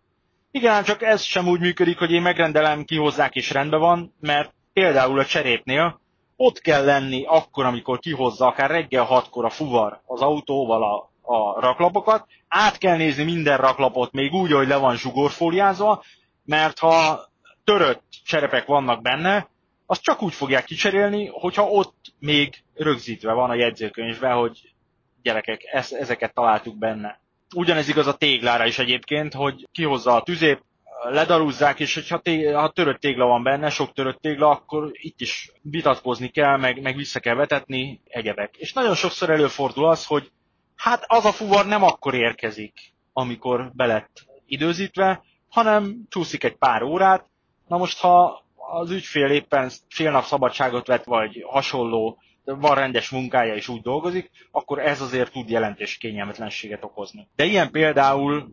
Igen, 0.52 0.84
csak 0.84 1.02
ez 1.02 1.22
sem 1.22 1.48
úgy 1.48 1.60
működik, 1.60 1.98
hogy 1.98 2.12
én 2.12 2.22
megrendelem, 2.22 2.84
kihozzák 2.84 3.36
és 3.36 3.52
rendben 3.52 3.80
van, 3.80 4.14
mert 4.20 4.54
például 4.74 5.20
a 5.20 5.26
cserépnél 5.26 6.02
ott 6.42 6.62
kell 6.62 6.86
lenni 6.86 7.24
akkor, 7.28 7.66
amikor 7.66 8.00
kihozza, 8.00 8.48
akár 8.48 8.70
reggel 8.70 9.04
hatkor 9.04 9.46
a 9.46 9.50
fuvar 9.50 10.02
az 10.06 10.22
autóval 10.22 10.84
a, 10.84 11.12
a 11.34 11.60
raklapokat, 11.60 12.28
át 12.48 12.78
kell 12.78 12.98
nézni 12.98 13.24
minden 13.24 13.58
raklapot 13.58 14.12
még 14.12 14.34
úgy, 14.34 14.52
hogy 14.52 14.68
le 14.68 14.78
van 14.78 14.96
zsugorfóliázva, 14.98 16.04
mert 16.46 16.80
ha 16.80 17.20
törött 17.64 18.04
cserepek 18.26 18.66
vannak 18.66 19.02
benne, 19.02 19.48
azt 19.86 20.02
csak 20.02 20.22
úgy 20.22 20.34
fogják 20.34 20.64
kicserélni, 20.66 21.28
hogyha 21.28 21.70
ott 21.70 22.14
még 22.20 22.64
rögzítve 22.74 23.34
van 23.34 23.50
a 23.50 23.56
jegyzőkönyvben, 23.56 24.36
hogy 24.38 24.74
gyerekek, 25.22 25.62
ezeket 25.92 26.34
találtuk 26.34 26.78
benne. 26.78 27.20
Ugyanez 27.56 27.90
igaz 27.90 28.08
a 28.08 28.18
téglára 28.18 28.66
is 28.66 28.80
egyébként, 28.80 29.34
hogy 29.34 29.68
kihozza 29.72 30.16
a 30.16 30.24
tüzép, 30.24 30.62
ledarúzzák, 31.04 31.80
és 31.80 31.94
hogyha 31.94 32.20
té- 32.20 32.54
ha 32.54 32.70
törött 32.70 33.00
tégla 33.00 33.26
van 33.26 33.44
benne, 33.44 33.70
sok 33.70 33.94
törött 33.94 34.22
tégla, 34.22 34.50
akkor 34.50 34.90
itt 34.92 35.22
is 35.22 35.52
vitatkozni 35.62 36.28
kell, 36.28 36.58
meg, 36.58 36.82
meg 36.82 36.96
vissza 36.96 37.20
kell 37.20 37.36
vetetni, 37.36 38.02
egyebek. 38.08 38.56
És 38.58 38.74
nagyon 38.74 38.96
sokszor 38.96 39.30
előfordul 39.30 39.86
az, 39.88 40.06
hogy 40.06 40.32
hát 40.76 41.04
az 41.08 41.26
a 41.26 41.32
fuvar 41.32 41.66
nem 41.66 41.84
akkor 41.84 42.14
érkezik, 42.14 42.74
amikor 43.14 43.72
belett 43.74 44.26
időzítve, 44.46 45.24
hanem 45.50 45.98
csúszik 46.10 46.44
egy 46.44 46.56
pár 46.56 46.84
órát. 46.84 47.26
Na 47.68 47.78
most, 47.78 48.00
ha 48.00 48.44
az 48.56 48.92
ügyfél 48.92 49.30
éppen 49.30 49.72
fél 49.90 50.12
nap 50.12 50.24
szabadságot 50.24 50.88
vett, 50.88 51.04
vagy 51.04 51.44
hasonló, 51.48 52.18
van 52.58 52.76
rendes 52.76 53.10
munkája 53.10 53.56
és 53.56 53.68
úgy 53.68 53.82
dolgozik, 53.82 54.30
akkor 54.52 54.80
ez 54.80 55.02
azért 55.02 55.32
tud 55.32 55.50
jelentős 55.50 55.98
kényelmetlenséget 55.98 56.84
okozni. 56.84 57.28
De 57.36 57.44
ilyen 57.44 57.72
például, 57.72 58.48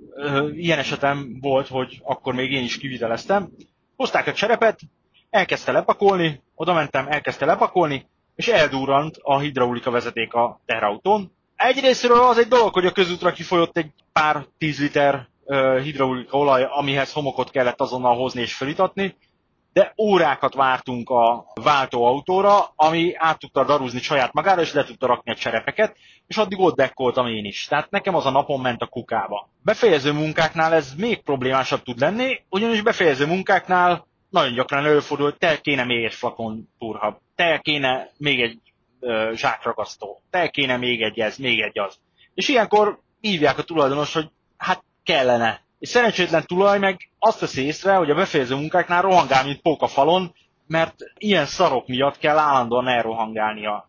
ilyen 0.54 0.78
esetem 0.78 1.38
volt, 1.40 1.68
hogy 1.68 2.00
akkor 2.04 2.34
még 2.34 2.52
én 2.52 2.64
is 2.64 2.78
kiviteleztem, 2.78 3.48
hozták 3.96 4.26
a 4.26 4.32
cserepet, 4.32 4.80
elkezdte 5.30 5.72
lepakolni, 5.72 6.42
oda 6.54 6.72
mentem, 6.72 7.06
elkezdte 7.08 7.44
lepakolni, 7.44 8.06
és 8.34 8.48
eldurrant 8.48 9.16
a 9.22 9.38
hidraulika 9.38 9.90
vezeték 9.90 10.34
a 10.34 10.60
teherautón. 10.66 11.32
Egyrésztről 11.56 12.20
az 12.20 12.38
egy 12.38 12.48
dolog, 12.48 12.72
hogy 12.72 12.86
a 12.86 12.92
közútra 12.92 13.32
kifolyott 13.32 13.76
egy 13.76 13.90
pár 14.12 14.46
tíz 14.58 14.80
liter 14.80 15.28
hidraulika 15.82 16.38
olaj, 16.38 16.66
amihez 16.70 17.12
homokot 17.12 17.50
kellett 17.50 17.80
azonnal 17.80 18.16
hozni 18.16 18.40
és 18.40 18.54
felítatni, 18.54 19.14
de 19.76 19.92
órákat 19.97 20.54
vártunk 20.54 21.11
a 21.11 21.47
váltóautóra, 21.62 22.73
ami 22.76 23.12
át 23.16 23.38
tudta 23.38 23.64
darúzni 23.64 24.00
saját 24.00 24.33
magára, 24.33 24.61
és 24.61 24.73
le 24.73 24.85
tudta 24.85 25.06
rakni 25.06 25.30
a 25.30 25.35
cserepeket, 25.35 25.97
és 26.26 26.37
addig 26.37 26.59
ott 26.59 26.76
dekkoltam 26.76 27.26
én 27.26 27.45
is. 27.45 27.66
Tehát 27.66 27.90
nekem 27.90 28.14
az 28.14 28.26
a 28.26 28.30
napon 28.30 28.61
ment 28.61 28.83
a 28.83 28.87
kukába. 28.87 29.49
Befejező 29.62 30.12
munkáknál 30.12 30.75
ez 30.75 30.95
még 30.97 31.23
problémásabb 31.23 31.83
tud 31.83 31.99
lenni, 31.99 32.40
ugyanis 32.49 32.83
befejező 32.83 33.26
munkáknál 33.26 34.06
nagyon 34.30 34.54
gyakran 34.54 34.85
előfordul, 34.85 35.26
hogy 35.30 35.38
te 35.38 35.61
kéne 35.61 35.85
még 35.85 36.04
egy 36.04 36.14
flakon 36.14 36.68
turha, 36.78 37.21
te 37.35 37.59
kéne 37.62 38.11
még 38.16 38.40
egy 38.40 38.59
ö, 39.00 39.30
zsákragasztó, 39.35 40.23
te 40.30 40.49
kéne 40.49 40.76
még 40.76 41.02
egy 41.02 41.18
ez, 41.18 41.37
még 41.37 41.61
egy 41.61 41.78
az. 41.78 41.99
És 42.35 42.49
ilyenkor 42.49 43.00
hívják 43.21 43.59
a 43.59 43.62
tulajdonos, 43.62 44.12
hogy 44.12 44.28
hát 44.56 44.85
kellene 45.02 45.65
és 45.78 45.88
szerencsétlen 45.88 46.47
tulaj 46.47 46.78
meg 46.78 47.11
azt 47.18 47.40
veszi 47.40 47.62
észre, 47.62 47.95
hogy 47.95 48.11
a 48.11 48.14
befejező 48.14 48.54
munkáknál 48.54 49.02
rohangál, 49.02 49.45
mint 49.45 49.61
pók 49.61 49.83
a 49.83 49.87
falon, 49.87 50.35
mert 50.66 50.95
ilyen 51.18 51.47
szarok 51.47 51.87
miatt 51.87 52.18
kell 52.18 52.38
állandóan 52.38 52.88
elrohangálni 52.88 53.66
a, 53.66 53.88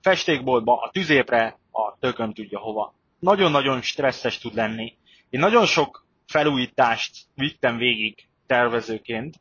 festékboltba, 0.00 0.80
a 0.80 0.90
tüzépre, 0.90 1.58
a 1.70 1.98
tököm 2.00 2.32
tudja 2.32 2.58
hova. 2.58 2.94
Nagyon-nagyon 3.18 3.82
stresszes 3.82 4.38
tud 4.38 4.54
lenni. 4.54 4.96
Én 5.30 5.40
nagyon 5.40 5.66
sok 5.66 6.06
felújítást 6.26 7.16
vittem 7.34 7.76
végig 7.76 8.28
tervezőként, 8.46 9.34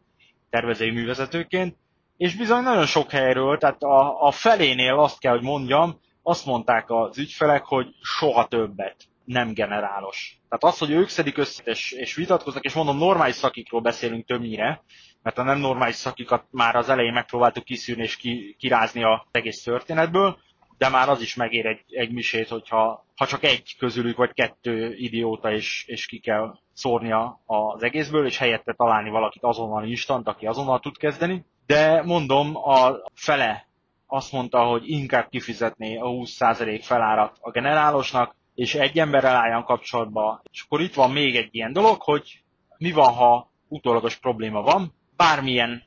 tervezői 0.49 0.91
művezetőként, 0.91 1.75
és 2.17 2.35
bizony 2.35 2.63
nagyon 2.63 2.85
sok 2.85 3.11
helyről, 3.11 3.57
tehát 3.57 3.83
a, 3.83 4.21
a 4.21 4.31
felénél 4.31 4.93
azt 4.99 5.19
kell, 5.19 5.31
hogy 5.31 5.43
mondjam, 5.43 5.99
azt 6.23 6.45
mondták 6.45 6.89
az 6.89 7.17
ügyfelek, 7.17 7.63
hogy 7.63 7.87
soha 8.01 8.47
többet 8.47 8.95
nem 9.25 9.53
generálos. 9.53 10.37
Tehát 10.49 10.75
az, 10.75 10.79
hogy 10.79 10.91
ők 10.91 11.09
szedik 11.09 11.37
össze 11.37 11.63
és, 11.65 11.91
és 11.91 12.15
vitatkoznak, 12.15 12.63
és 12.63 12.73
mondom, 12.73 12.97
normális 12.97 13.35
szakikról 13.35 13.81
beszélünk 13.81 14.25
többnyire, 14.25 14.83
mert 15.21 15.37
a 15.37 15.43
nem 15.43 15.59
normális 15.59 15.95
szakikat 15.95 16.43
már 16.51 16.75
az 16.75 16.89
elején 16.89 17.13
megpróbáltuk 17.13 17.63
kiszűrni 17.63 18.03
és 18.03 18.15
ki, 18.15 18.55
kirázni 18.59 19.03
az 19.03 19.19
egész 19.31 19.63
történetből, 19.63 20.37
de 20.77 20.89
már 20.89 21.09
az 21.09 21.21
is 21.21 21.35
megér 21.35 21.65
egy, 21.65 21.83
egy 21.87 22.11
misét, 22.11 22.47
hogyha 22.47 23.05
ha 23.15 23.25
csak 23.25 23.43
egy 23.43 23.75
közülük 23.77 24.17
vagy 24.17 24.33
kettő 24.33 24.95
idióta 24.97 25.51
és, 25.51 25.83
és 25.87 26.05
ki 26.05 26.19
kell 26.19 26.57
szórnia 26.73 27.41
az 27.45 27.83
egészből, 27.83 28.25
és 28.25 28.37
helyette 28.37 28.73
találni 28.73 29.09
valakit 29.09 29.43
azonnal 29.43 29.85
instant, 29.85 30.27
aki 30.27 30.45
azonnal 30.45 30.79
tud 30.79 30.97
kezdeni. 30.97 31.45
De 31.65 32.01
mondom, 32.01 32.55
a 32.55 33.01
fele 33.13 33.67
azt 34.07 34.31
mondta, 34.31 34.63
hogy 34.63 34.89
inkább 34.89 35.29
kifizetné 35.29 35.97
a 35.97 36.05
20% 36.05 36.81
felárat 36.83 37.37
a 37.41 37.51
generálosnak, 37.51 38.35
és 38.55 38.75
egy 38.75 38.99
emberrel 38.99 39.35
álljon 39.35 39.63
kapcsolatba. 39.63 40.41
És 40.51 40.61
akkor 40.61 40.81
itt 40.81 40.93
van 40.93 41.11
még 41.11 41.35
egy 41.35 41.49
ilyen 41.51 41.73
dolog, 41.73 42.01
hogy 42.01 42.43
mi 42.77 42.91
van, 42.91 43.13
ha 43.13 43.51
utólagos 43.67 44.15
probléma 44.15 44.61
van, 44.61 44.93
bármilyen 45.15 45.83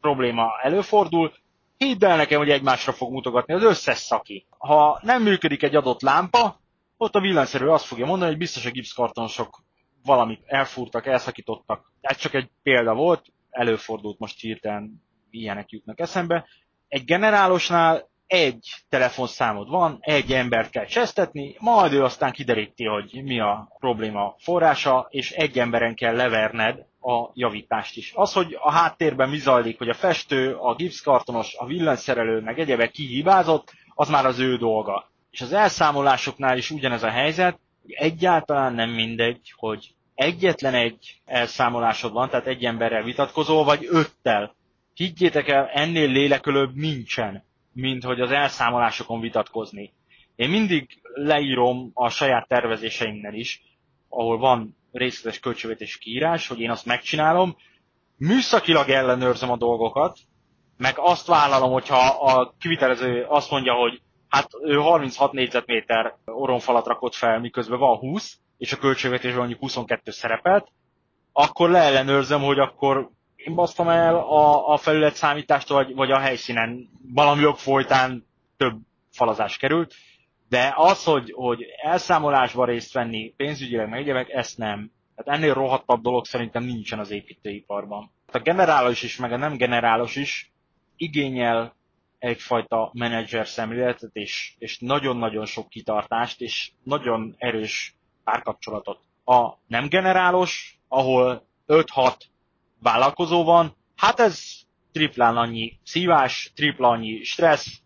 probléma 0.00 0.50
előfordul, 0.62 1.32
hidd 1.76 2.04
el 2.04 2.16
nekem, 2.16 2.38
hogy 2.38 2.50
egymásra 2.50 2.92
fog 2.92 3.12
mutogatni 3.12 3.54
az 3.54 3.62
összes 3.62 3.98
szaki. 3.98 4.46
Ha 4.58 5.00
nem 5.02 5.22
működik 5.22 5.62
egy 5.62 5.76
adott 5.76 6.02
lámpa, 6.02 6.60
ott 6.96 7.14
a 7.14 7.20
villanyszerű 7.20 7.66
azt 7.66 7.84
fogja 7.84 8.06
mondani, 8.06 8.30
hogy 8.30 8.38
biztos 8.38 8.66
a 8.66 8.70
gipszkartonosok 8.70 9.64
valamit 10.04 10.42
elfúrtak, 10.46 11.06
elszakítottak. 11.06 11.92
Ez 12.00 12.16
csak 12.16 12.34
egy 12.34 12.50
példa 12.62 12.94
volt, 12.94 13.32
előfordult 13.50 14.18
most 14.18 14.40
hirtelen 14.40 15.02
ilyenek 15.30 15.70
jutnak 15.70 16.00
eszembe. 16.00 16.46
Egy 16.88 17.04
generálosnál 17.04 18.08
egy 18.26 18.68
telefonszámod 18.88 19.68
van, 19.68 19.98
egy 20.00 20.32
embert 20.32 20.70
kell 20.70 20.84
csesztetni, 20.84 21.56
majd 21.58 21.92
ő 21.92 22.04
aztán 22.04 22.32
kideríti, 22.32 22.84
hogy 22.84 23.20
mi 23.24 23.40
a 23.40 23.76
probléma 23.78 24.34
forrása, 24.38 25.06
és 25.10 25.30
egy 25.30 25.58
emberen 25.58 25.94
kell 25.94 26.14
leverned 26.16 26.78
a 27.00 27.30
javítást 27.34 27.96
is. 27.96 28.12
Az, 28.14 28.32
hogy 28.32 28.56
a 28.60 28.70
háttérben 28.70 29.28
mi 29.28 29.36
zajlik, 29.38 29.78
hogy 29.78 29.88
a 29.88 29.94
festő, 29.94 30.54
a 30.54 30.74
gipszkartonos, 30.74 31.54
a 31.54 31.66
villanyszerelő, 31.66 32.40
meg 32.40 32.58
egyebek 32.58 32.90
kihibázott, 32.90 33.72
az 33.94 34.08
már 34.08 34.26
az 34.26 34.38
ő 34.38 34.56
dolga. 34.56 35.10
És 35.30 35.40
az 35.40 35.52
elszámolásoknál 35.52 36.56
is 36.56 36.70
ugyanez 36.70 37.02
a 37.02 37.10
helyzet, 37.10 37.58
hogy 37.82 37.92
egyáltalán 37.92 38.74
nem 38.74 38.90
mindegy, 38.90 39.52
hogy 39.56 39.94
egyetlen 40.14 40.74
egy 40.74 41.20
elszámolásod 41.24 42.12
van, 42.12 42.30
tehát 42.30 42.46
egy 42.46 42.64
emberrel 42.64 43.02
vitatkozol, 43.02 43.64
vagy 43.64 43.86
öttel. 43.90 44.54
Higgyétek 44.94 45.48
el, 45.48 45.70
ennél 45.74 46.08
lélekölőbb 46.08 46.74
nincsen 46.74 47.45
mint 47.76 48.04
hogy 48.04 48.20
az 48.20 48.30
elszámolásokon 48.30 49.20
vitatkozni. 49.20 49.92
Én 50.36 50.50
mindig 50.50 51.00
leírom 51.14 51.90
a 51.94 52.08
saját 52.08 52.48
tervezéseimnél 52.48 53.32
is, 53.32 53.62
ahol 54.08 54.38
van 54.38 54.76
részletes 54.92 55.40
költségvetés 55.40 55.98
kiírás, 55.98 56.48
hogy 56.48 56.60
én 56.60 56.70
azt 56.70 56.86
megcsinálom, 56.86 57.56
műszakilag 58.16 58.88
ellenőrzöm 58.88 59.50
a 59.50 59.56
dolgokat, 59.56 60.18
meg 60.76 60.94
azt 60.98 61.26
vállalom, 61.26 61.72
hogyha 61.72 61.98
a 62.06 62.54
kivitelező 62.58 63.24
azt 63.28 63.50
mondja, 63.50 63.72
hogy 63.74 64.00
hát 64.28 64.48
ő 64.62 64.74
36 64.76 65.32
négyzetméter 65.32 66.14
orronfalat 66.24 66.86
rakott 66.86 67.14
fel, 67.14 67.40
miközben 67.40 67.78
van 67.78 67.96
20, 67.98 68.38
és 68.58 68.72
a 68.72 68.76
költségvetésben 68.78 69.38
mondjuk 69.38 69.60
22 69.60 70.10
szerepelt, 70.10 70.68
akkor 71.32 71.70
leellenőrzöm, 71.70 72.42
hogy 72.42 72.58
akkor 72.58 73.10
én 73.46 73.54
basztam 73.54 73.88
el 73.88 74.16
a, 74.16 74.72
a 74.72 74.76
felület 74.76 75.14
számítást, 75.14 75.68
vagy, 75.68 75.94
vagy 75.94 76.10
a 76.10 76.18
helyszínen 76.18 76.88
valami 77.14 77.40
jog 77.40 77.56
folytán 77.56 78.26
több 78.56 78.78
falazás 79.10 79.56
került, 79.56 79.94
de 80.48 80.72
az, 80.76 81.04
hogy, 81.04 81.32
hogy 81.36 81.64
elszámolásban 81.82 82.66
részt 82.66 82.92
venni, 82.92 83.34
pénzügyileg 83.36 83.88
meg 83.88 84.00
egyébek, 84.00 84.28
ezt 84.28 84.58
nem. 84.58 84.90
Tehát 85.14 85.38
ennél 85.38 85.54
rohadtabb 85.54 86.02
dolog 86.02 86.24
szerintem 86.24 86.64
nincsen 86.64 86.98
az 86.98 87.10
építőiparban. 87.10 88.10
A 88.32 88.38
generális 88.38 89.02
is, 89.02 89.16
meg 89.16 89.32
a 89.32 89.36
nem 89.36 89.56
generális 89.56 90.16
is 90.16 90.52
igényel 90.96 91.74
egyfajta 92.18 92.90
menedzser 92.92 93.46
szemléletet, 93.46 94.10
és, 94.12 94.54
és 94.58 94.78
nagyon-nagyon 94.78 95.44
sok 95.46 95.68
kitartást, 95.68 96.40
és 96.40 96.70
nagyon 96.82 97.34
erős 97.38 97.94
párkapcsolatot. 98.24 99.00
A 99.24 99.52
nem 99.66 99.88
generálos, 99.88 100.78
ahol 100.88 101.46
5-6 101.66 102.14
vállalkozó 102.80 103.44
van, 103.44 103.76
hát 103.96 104.20
ez 104.20 104.42
triplán 104.92 105.36
annyi 105.36 105.78
szívás, 105.84 106.52
tripla 106.54 106.88
annyi 106.88 107.22
stressz, 107.24 107.80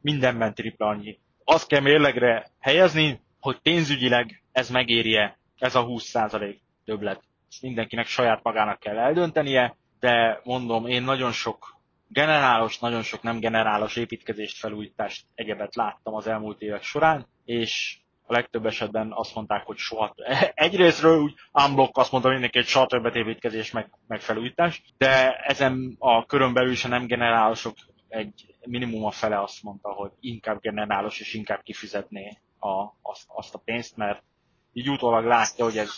mindenben 0.00 0.54
tripla 0.54 0.86
annyi. 0.86 1.18
Azt 1.44 1.66
kell 1.66 1.80
mérlegre 1.80 2.50
helyezni, 2.60 3.20
hogy 3.40 3.58
pénzügyileg 3.58 4.42
ez 4.52 4.70
megérje, 4.70 5.38
ez 5.58 5.74
a 5.74 5.86
20% 5.86 6.56
többlet. 6.84 7.22
Ezt 7.50 7.62
mindenkinek 7.62 8.06
saját 8.06 8.42
magának 8.42 8.78
kell 8.78 8.98
eldöntenie, 8.98 9.76
de 10.00 10.40
mondom, 10.44 10.86
én 10.86 11.02
nagyon 11.02 11.32
sok 11.32 11.74
generálos, 12.08 12.78
nagyon 12.78 13.02
sok 13.02 13.22
nem 13.22 13.40
generálos 13.40 13.96
építkezést, 13.96 14.58
felújítást, 14.58 15.26
egyebet 15.34 15.74
láttam 15.74 16.14
az 16.14 16.26
elmúlt 16.26 16.60
évek 16.60 16.82
során, 16.82 17.26
és 17.44 17.98
legtöbb 18.34 18.66
esetben 18.66 19.12
azt 19.14 19.34
mondták, 19.34 19.64
hogy 19.64 19.76
soha. 19.76 20.14
Egyrésztről 20.54 21.20
úgy 21.20 21.34
unblock 21.52 21.96
azt 21.96 22.12
mondta 22.12 22.30
mindenki, 22.30 22.58
hogy 22.58 22.66
soha 22.66 22.86
többet 22.86 23.14
építkezés, 23.14 23.70
meg, 23.70 23.90
meg 24.06 24.20
felújítás, 24.20 24.82
de 24.98 25.32
ezen 25.32 25.96
a 25.98 26.26
körön 26.26 26.52
belül 26.52 26.72
is 26.72 26.84
a 26.84 26.88
nem 26.88 27.06
generálosok 27.06 27.74
egy 28.08 28.54
minimum 28.66 29.04
a 29.04 29.10
fele 29.10 29.42
azt 29.42 29.62
mondta, 29.62 29.88
hogy 29.88 30.10
inkább 30.20 30.60
generálos 30.60 31.20
és 31.20 31.34
inkább 31.34 31.62
kifizetné 31.62 32.38
a, 32.58 32.94
azt, 33.02 33.24
azt 33.26 33.54
a 33.54 33.58
pénzt, 33.64 33.96
mert 33.96 34.22
így 34.72 34.88
utólag 34.88 35.24
látja, 35.24 35.64
hogy 35.64 35.78
ez 35.78 35.90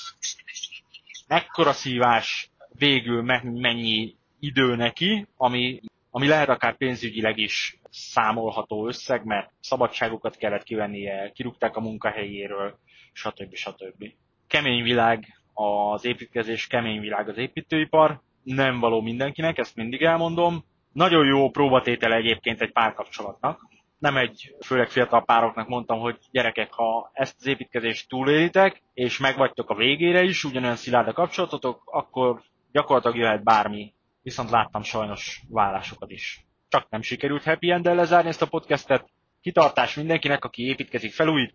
mekkora 1.28 1.72
szívás 1.72 2.50
végül 2.78 3.22
mennyi 3.42 4.14
idő 4.40 4.76
neki, 4.76 5.26
ami, 5.36 5.80
ami 6.16 6.28
lehet 6.28 6.48
akár 6.48 6.76
pénzügyileg 6.76 7.38
is 7.38 7.78
számolható 7.90 8.86
összeg, 8.86 9.24
mert 9.24 9.50
szabadságokat 9.60 10.36
kellett 10.36 10.62
kivennie, 10.62 11.30
kirúgták 11.34 11.76
a 11.76 11.80
munkahelyéről, 11.80 12.78
stb. 13.12 13.54
stb. 13.54 14.04
Kemény 14.46 14.82
világ 14.82 15.24
az 15.52 16.04
építkezés, 16.04 16.66
kemény 16.66 17.00
világ 17.00 17.28
az 17.28 17.36
építőipar, 17.36 18.20
nem 18.42 18.80
való 18.80 19.00
mindenkinek, 19.00 19.58
ezt 19.58 19.76
mindig 19.76 20.02
elmondom. 20.02 20.64
Nagyon 20.92 21.26
jó 21.26 21.50
próbatétele 21.50 22.16
egyébként 22.16 22.60
egy 22.60 22.72
párkapcsolatnak. 22.72 23.60
Nem 23.98 24.16
egy, 24.16 24.54
főleg 24.64 24.88
fiatal 24.88 25.24
pároknak 25.24 25.68
mondtam, 25.68 25.98
hogy 25.98 26.18
gyerekek, 26.30 26.72
ha 26.72 27.10
ezt 27.12 27.36
az 27.38 27.46
építkezést 27.46 28.08
túlélitek, 28.08 28.82
és 28.94 29.18
megvagytok 29.18 29.70
a 29.70 29.74
végére 29.74 30.22
is, 30.22 30.44
ugyanolyan 30.44 30.76
szilárd 30.76 31.08
a 31.08 31.12
kapcsolatotok, 31.12 31.82
akkor 31.84 32.42
gyakorlatilag 32.72 33.16
jöhet 33.16 33.44
bármi. 33.44 33.94
Viszont 34.26 34.50
láttam 34.50 34.82
sajnos 34.82 35.42
vállásokat 35.48 36.10
is 36.10 36.46
csak 36.68 36.90
nem 36.90 37.02
sikerült 37.02 37.42
happy 37.42 37.70
end 37.70 37.84
lezárni 37.84 38.28
ezt 38.28 38.42
a 38.42 38.48
podcastet. 38.48 39.10
Kitartás 39.40 39.94
mindenkinek, 39.94 40.44
aki 40.44 40.62
építkezik, 40.62 41.12
felújít. 41.12 41.54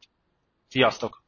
Sziasztok! 0.67 1.23